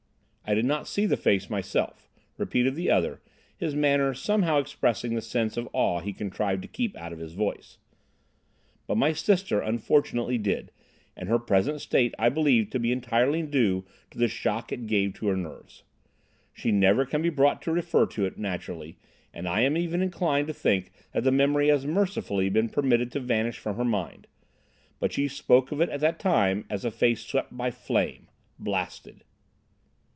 "I 0.43 0.53
did 0.53 0.65
not 0.65 0.85
see 0.85 1.05
the 1.05 1.15
face 1.15 1.49
myself," 1.49 2.09
repeated 2.37 2.75
the 2.75 2.91
other, 2.91 3.21
his 3.55 3.73
manner 3.73 4.13
somehow 4.13 4.59
expressing 4.59 5.15
the 5.15 5.21
sense 5.21 5.55
of 5.55 5.69
awe 5.71 6.01
he 6.01 6.11
contrived 6.11 6.61
to 6.63 6.67
keep 6.67 6.93
out 6.97 7.13
of 7.13 7.19
his 7.19 7.31
voice, 7.31 7.77
"but 8.85 8.97
my 8.97 9.13
sister 9.13 9.61
unfortunately 9.61 10.37
did, 10.37 10.73
and 11.15 11.29
her 11.29 11.39
present 11.39 11.79
state 11.79 12.13
I 12.19 12.27
believe 12.27 12.69
to 12.71 12.79
be 12.81 12.91
entirely 12.91 13.41
due 13.43 13.85
to 14.09 14.17
the 14.17 14.27
shock 14.27 14.73
it 14.73 14.87
gave 14.87 15.13
to 15.13 15.27
her 15.27 15.37
nerves. 15.37 15.83
She 16.51 16.69
never 16.69 17.05
can 17.05 17.21
be 17.21 17.29
brought 17.29 17.61
to 17.61 17.71
refer 17.71 18.05
to 18.07 18.25
it, 18.25 18.37
naturally, 18.37 18.97
and 19.33 19.47
I 19.47 19.61
am 19.61 19.77
even 19.77 20.01
inclined 20.01 20.47
to 20.47 20.53
think 20.53 20.91
that 21.13 21.23
the 21.23 21.31
memory 21.31 21.69
has 21.69 21.85
mercifully 21.85 22.49
been 22.49 22.67
permitted 22.67 23.09
to 23.13 23.21
vanish 23.21 23.57
from 23.57 23.77
her 23.77 23.85
mind. 23.85 24.27
But 24.99 25.13
she 25.13 25.29
spoke 25.29 25.71
of 25.71 25.79
it 25.79 25.87
at 25.87 26.01
the 26.01 26.11
time 26.11 26.65
as 26.69 26.83
a 26.83 26.91
face 26.91 27.25
swept 27.25 27.55
by 27.55 27.71
flame—blasted." 27.71 29.23